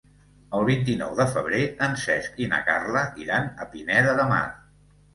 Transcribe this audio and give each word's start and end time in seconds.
El 0.59 0.63
vint-i-nou 0.69 1.11
de 1.19 1.27
febrer 1.35 1.61
en 1.89 1.95
Cesc 2.05 2.41
i 2.47 2.51
na 2.57 2.65
Carla 2.73 3.07
iran 3.27 3.55
a 3.67 3.71
Pineda 3.77 4.21
de 4.23 4.31
Mar. 4.37 4.45